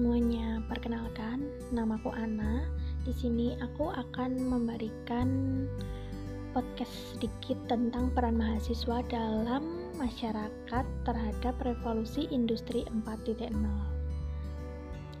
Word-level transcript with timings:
semuanya, 0.00 0.64
perkenalkan 0.64 1.44
namaku 1.76 2.08
Ana. 2.16 2.64
Di 3.04 3.12
sini 3.12 3.52
aku 3.60 3.92
akan 3.92 4.32
memberikan 4.48 5.28
podcast 6.56 6.88
sedikit 7.12 7.60
tentang 7.68 8.08
peran 8.16 8.40
mahasiswa 8.40 9.04
dalam 9.12 9.92
masyarakat 10.00 10.84
terhadap 11.04 11.52
revolusi 11.60 12.24
industri 12.32 12.88
4.0. 12.88 13.52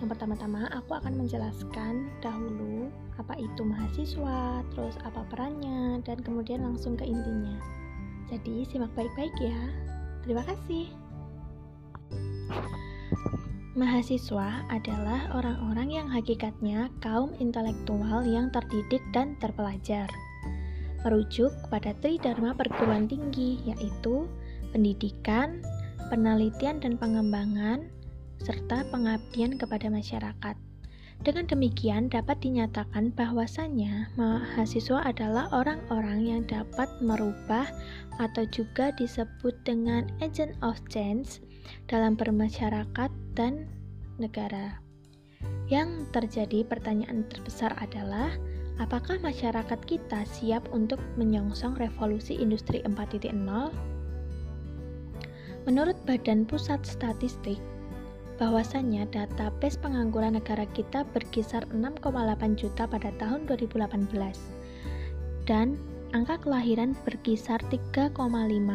Yang 0.00 0.08
pertama-tama, 0.08 0.64
aku 0.72 0.96
akan 0.96 1.20
menjelaskan 1.20 2.08
dahulu 2.24 2.88
apa 3.20 3.36
itu 3.36 3.60
mahasiswa, 3.68 4.64
terus 4.72 4.96
apa 5.04 5.20
perannya, 5.28 6.00
dan 6.00 6.16
kemudian 6.24 6.64
langsung 6.64 6.96
ke 6.96 7.04
intinya. 7.04 7.60
Jadi, 8.32 8.64
simak 8.72 8.88
baik-baik 8.96 9.36
ya. 9.36 9.60
Terima 10.24 10.40
kasih. 10.48 10.88
Mahasiswa 13.72 14.68
adalah 14.68 15.32
orang-orang 15.32 15.96
yang 15.96 16.08
hakikatnya 16.12 16.92
kaum 17.00 17.32
intelektual 17.40 18.20
yang 18.20 18.52
terdidik 18.52 19.00
dan 19.16 19.32
terpelajar. 19.40 20.12
Merujuk 21.00 21.48
pada 21.72 21.96
Tridharma 22.04 22.52
perguruan 22.52 23.08
tinggi, 23.08 23.64
yaitu 23.64 24.28
pendidikan, 24.76 25.64
penelitian 26.12 26.84
dan 26.84 27.00
pengembangan, 27.00 27.88
serta 28.44 28.84
pengabdian 28.92 29.56
kepada 29.56 29.88
masyarakat. 29.88 30.52
Dengan 31.24 31.48
demikian, 31.48 32.12
dapat 32.12 32.44
dinyatakan 32.44 33.16
bahwasannya 33.16 34.12
mahasiswa 34.20 35.00
adalah 35.00 35.48
orang-orang 35.48 36.20
yang 36.28 36.42
dapat 36.44 36.92
merubah 37.00 37.64
atau 38.20 38.44
juga 38.52 38.92
disebut 39.00 39.56
dengan 39.64 40.12
agent 40.20 40.52
of 40.60 40.76
change 40.92 41.40
dalam 41.88 42.20
bermasyarakat 42.20 43.21
dan 43.36 43.68
negara. 44.16 44.80
Yang 45.68 46.08
terjadi 46.12 46.68
pertanyaan 46.68 47.24
terbesar 47.32 47.72
adalah 47.80 48.32
apakah 48.78 49.18
masyarakat 49.20 49.80
kita 49.88 50.24
siap 50.28 50.68
untuk 50.70 51.00
menyongsong 51.16 51.76
revolusi 51.80 52.36
industri 52.36 52.84
4.0? 52.84 53.32
Menurut 55.62 55.94
Badan 56.04 56.42
Pusat 56.42 56.82
Statistik, 56.82 57.62
bahwasannya 58.40 59.06
database 59.12 59.78
pengangguran 59.78 60.34
negara 60.34 60.66
kita 60.72 61.06
berkisar 61.14 61.62
6,8 61.70 62.58
juta 62.58 62.90
pada 62.90 63.14
tahun 63.20 63.46
2018 63.46 64.10
dan 65.44 65.76
angka 66.16 66.40
kelahiran 66.40 66.96
berkisar 67.04 67.60
3,5 67.68 68.14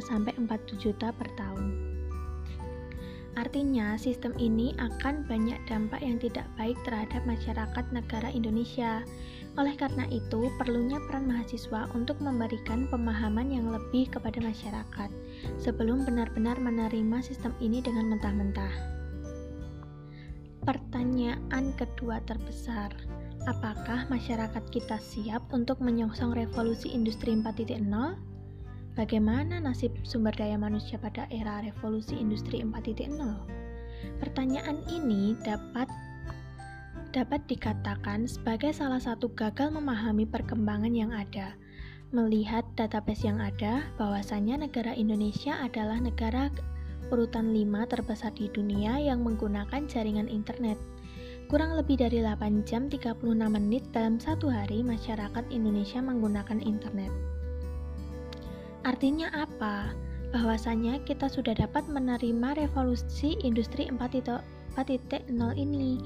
sampai 0.00 0.32
4 0.38 0.80
juta 0.80 1.10
per 1.14 1.28
tahun. 1.34 1.49
Artinya, 3.50 3.98
sistem 3.98 4.30
ini 4.38 4.70
akan 4.78 5.26
banyak 5.26 5.58
dampak 5.66 5.98
yang 6.06 6.22
tidak 6.22 6.46
baik 6.54 6.78
terhadap 6.86 7.18
masyarakat 7.26 7.82
negara 7.90 8.30
Indonesia. 8.30 9.02
Oleh 9.58 9.74
karena 9.74 10.06
itu, 10.06 10.54
perlunya 10.54 11.02
peran 11.10 11.26
mahasiswa 11.26 11.90
untuk 11.90 12.22
memberikan 12.22 12.86
pemahaman 12.86 13.50
yang 13.50 13.66
lebih 13.74 14.06
kepada 14.06 14.38
masyarakat 14.38 15.10
sebelum 15.58 16.06
benar-benar 16.06 16.62
menerima 16.62 17.26
sistem 17.26 17.50
ini 17.58 17.82
dengan 17.82 18.14
mentah-mentah. 18.14 18.70
Pertanyaan 20.62 21.74
kedua 21.74 22.22
terbesar, 22.30 22.94
apakah 23.50 24.06
masyarakat 24.14 24.62
kita 24.70 25.02
siap 25.02 25.42
untuk 25.50 25.82
menyongsong 25.82 26.38
revolusi 26.38 26.94
industri 26.94 27.34
4.0? 27.34 27.82
Bagaimana 28.98 29.62
nasib 29.62 29.94
sumber 30.02 30.34
daya 30.34 30.58
manusia 30.58 30.98
pada 30.98 31.30
era 31.30 31.62
revolusi 31.62 32.18
industri 32.18 32.58
4.0? 32.58 33.06
Pertanyaan 34.18 34.82
ini 34.90 35.38
dapat 35.46 35.86
dapat 37.14 37.42
dikatakan 37.46 38.26
sebagai 38.26 38.74
salah 38.74 38.98
satu 38.98 39.30
gagal 39.34 39.70
memahami 39.70 40.26
perkembangan 40.26 40.94
yang 40.94 41.10
ada. 41.14 41.54
Melihat 42.10 42.66
database 42.74 43.22
yang 43.22 43.38
ada, 43.38 43.86
bahwasanya 43.94 44.66
negara 44.66 44.90
Indonesia 44.98 45.54
adalah 45.62 46.02
negara 46.02 46.50
urutan 47.14 47.54
5 47.54 47.90
terbesar 47.90 48.34
di 48.34 48.50
dunia 48.50 48.98
yang 48.98 49.22
menggunakan 49.22 49.86
jaringan 49.86 50.26
internet. 50.26 50.78
Kurang 51.46 51.78
lebih 51.78 52.02
dari 52.02 52.22
8 52.22 52.66
jam 52.66 52.86
36 52.90 53.22
menit 53.50 53.86
dalam 53.94 54.18
satu 54.18 54.50
hari 54.50 54.82
masyarakat 54.82 55.46
Indonesia 55.50 55.98
menggunakan 55.98 56.62
internet. 56.62 57.10
Artinya 58.82 59.28
apa? 59.36 59.92
Bahwasanya 60.30 61.02
kita 61.04 61.26
sudah 61.26 61.52
dapat 61.58 61.84
menerima 61.90 62.56
revolusi 62.56 63.36
industri 63.42 63.90
4.0 63.90 64.40
ini 65.58 66.00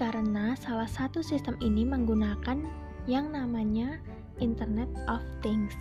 karena 0.00 0.56
salah 0.56 0.88
satu 0.88 1.20
sistem 1.20 1.54
ini 1.60 1.84
menggunakan 1.84 2.64
yang 3.06 3.30
namanya 3.30 4.00
Internet 4.42 4.88
of 5.06 5.22
Things. 5.44 5.76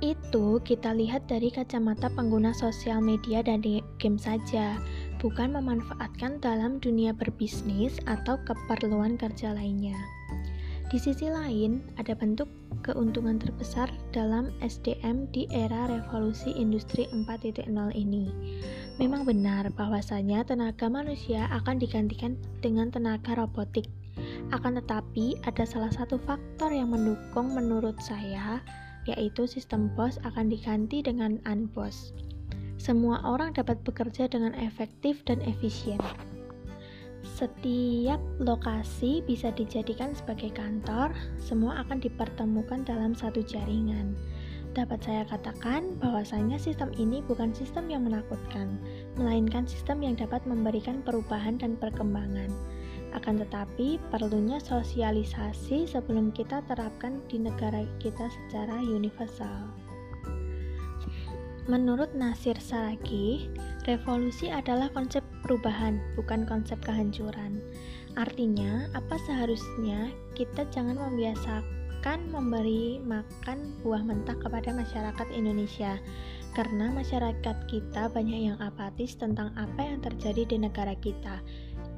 Itu 0.00 0.64
kita 0.64 0.96
lihat 0.96 1.28
dari 1.28 1.52
kacamata 1.52 2.08
pengguna 2.08 2.56
sosial 2.56 3.04
media 3.04 3.44
dan 3.44 3.60
game 3.60 4.16
saja, 4.16 4.80
bukan 5.20 5.52
memanfaatkan 5.52 6.40
dalam 6.40 6.80
dunia 6.80 7.12
berbisnis 7.12 8.00
atau 8.08 8.40
keperluan 8.48 9.20
kerja 9.20 9.52
lainnya. 9.52 10.00
Di 10.90 10.98
sisi 10.98 11.30
lain, 11.30 11.78
ada 12.02 12.18
bentuk 12.18 12.50
keuntungan 12.82 13.38
terbesar 13.38 13.86
dalam 14.10 14.50
SDM 14.58 15.30
di 15.30 15.46
era 15.46 15.86
revolusi 15.86 16.50
industri 16.50 17.06
4.0 17.14 17.70
ini. 17.94 18.26
Memang 18.98 19.22
benar 19.22 19.70
bahwasanya 19.78 20.42
tenaga 20.42 20.90
manusia 20.90 21.46
akan 21.54 21.78
digantikan 21.78 22.34
dengan 22.58 22.90
tenaga 22.90 23.38
robotik. 23.38 23.86
Akan 24.50 24.82
tetapi, 24.82 25.38
ada 25.46 25.62
salah 25.62 25.94
satu 25.94 26.18
faktor 26.26 26.74
yang 26.74 26.90
mendukung 26.90 27.54
menurut 27.54 27.94
saya, 28.02 28.58
yaitu 29.06 29.46
sistem 29.46 29.94
BOS 29.94 30.18
akan 30.26 30.50
diganti 30.50 31.06
dengan 31.06 31.38
UNBOS. 31.46 32.18
Semua 32.82 33.22
orang 33.22 33.54
dapat 33.54 33.78
bekerja 33.86 34.26
dengan 34.26 34.58
efektif 34.58 35.22
dan 35.22 35.38
efisien. 35.46 36.02
Setiap 37.40 38.20
lokasi 38.36 39.24
bisa 39.24 39.48
dijadikan 39.56 40.12
sebagai 40.12 40.52
kantor, 40.52 41.08
semua 41.40 41.80
akan 41.80 41.96
dipertemukan 41.96 42.84
dalam 42.84 43.16
satu 43.16 43.40
jaringan. 43.40 44.12
Dapat 44.76 45.00
saya 45.00 45.24
katakan 45.24 45.96
bahwasanya 46.04 46.60
sistem 46.60 46.92
ini 47.00 47.24
bukan 47.24 47.56
sistem 47.56 47.88
yang 47.88 48.04
menakutkan, 48.04 48.76
melainkan 49.16 49.64
sistem 49.64 50.04
yang 50.04 50.20
dapat 50.20 50.44
memberikan 50.44 51.00
perubahan 51.00 51.56
dan 51.56 51.80
perkembangan. 51.80 52.52
Akan 53.16 53.40
tetapi, 53.40 53.96
perlunya 54.12 54.60
sosialisasi 54.60 55.88
sebelum 55.88 56.36
kita 56.36 56.60
terapkan 56.68 57.24
di 57.32 57.40
negara 57.40 57.88
kita 58.04 58.28
secara 58.28 58.84
universal. 58.84 59.72
Menurut 61.72 62.12
Nasir 62.12 62.60
Saragi, 62.60 63.48
revolusi 63.88 64.52
adalah 64.52 64.92
konsep 64.92 65.24
perubahan, 65.50 65.98
bukan 66.14 66.46
konsep 66.46 66.78
kehancuran. 66.86 67.58
Artinya, 68.14 68.86
apa 68.94 69.18
seharusnya 69.26 70.14
kita 70.38 70.62
jangan 70.70 70.94
membiasakan 70.94 72.30
memberi 72.30 73.02
makan 73.02 73.74
buah 73.82 74.06
mentah 74.06 74.38
kepada 74.38 74.70
masyarakat 74.70 75.26
Indonesia, 75.34 75.98
karena 76.54 76.94
masyarakat 76.94 77.66
kita 77.66 78.06
banyak 78.14 78.54
yang 78.54 78.58
apatis 78.62 79.18
tentang 79.18 79.50
apa 79.58 79.82
yang 79.82 79.98
terjadi 79.98 80.46
di 80.46 80.56
negara 80.62 80.94
kita. 81.02 81.42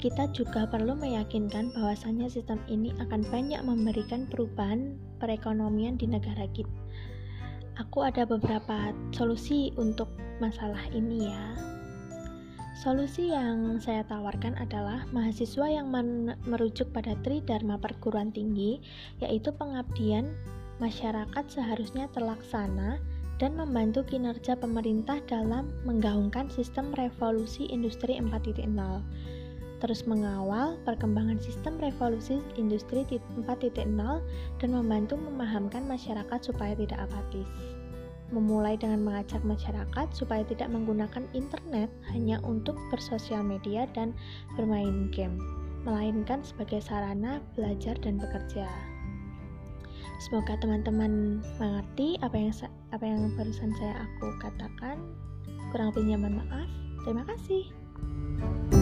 Kita 0.00 0.32
juga 0.32 0.64
perlu 0.64 0.96
meyakinkan 0.96 1.76
bahwasannya 1.76 2.32
sistem 2.32 2.56
ini 2.72 2.96
akan 3.04 3.20
banyak 3.28 3.60
memberikan 3.60 4.24
perubahan 4.32 4.96
perekonomian 5.20 6.00
di 6.00 6.08
negara 6.08 6.48
kita 6.56 6.72
aku 7.80 8.04
ada 8.04 8.28
beberapa 8.28 8.92
solusi 9.16 9.72
untuk 9.80 10.12
masalah 10.40 10.82
ini 10.92 11.28
ya. 11.32 11.71
Solusi 12.82 13.30
yang 13.30 13.78
saya 13.78 14.02
tawarkan 14.10 14.58
adalah 14.58 15.06
mahasiswa 15.14 15.70
yang 15.70 15.86
merujuk 16.42 16.90
pada 16.90 17.14
Tridharma 17.22 17.78
perguruan 17.78 18.34
tinggi, 18.34 18.82
yaitu 19.22 19.54
pengabdian 19.54 20.34
masyarakat 20.82 21.46
seharusnya 21.46 22.10
terlaksana 22.10 22.98
dan 23.38 23.54
membantu 23.54 24.02
kinerja 24.02 24.58
pemerintah 24.58 25.22
dalam 25.30 25.70
menggaungkan 25.86 26.50
sistem 26.50 26.90
revolusi 26.98 27.70
industri 27.70 28.18
4.0 28.18 28.66
terus 29.78 30.06
mengawal 30.06 30.78
perkembangan 30.86 31.38
sistem 31.42 31.78
revolusi 31.78 32.42
industri 32.54 33.06
4.0 33.06 33.78
dan 34.58 34.70
membantu 34.74 35.18
memahamkan 35.18 35.86
masyarakat 35.86 36.38
supaya 36.38 36.74
tidak 36.78 37.02
apatis. 37.02 37.81
Memulai 38.32 38.80
dengan 38.80 39.04
mengajak 39.04 39.44
masyarakat 39.44 40.06
supaya 40.16 40.40
tidak 40.48 40.72
menggunakan 40.72 41.28
internet 41.36 41.92
hanya 42.16 42.40
untuk 42.40 42.74
bersosial 42.88 43.44
media 43.44 43.84
dan 43.92 44.16
bermain 44.56 45.12
game, 45.12 45.36
melainkan 45.84 46.40
sebagai 46.40 46.80
sarana 46.80 47.44
belajar 47.52 47.92
dan 48.00 48.16
bekerja. 48.16 48.64
Semoga 50.22 50.56
teman-teman 50.64 51.44
mengerti 51.60 52.16
apa 52.24 52.40
yang 52.40 52.54
apa 52.94 53.04
yang 53.04 53.28
barusan 53.36 53.74
saya 53.76 54.06
aku 54.06 54.26
katakan. 54.40 54.96
Kurang 55.74 55.92
lebih 55.92 56.16
nyaman 56.16 56.40
maaf. 56.40 56.70
Terima 57.04 57.26
kasih. 57.28 58.81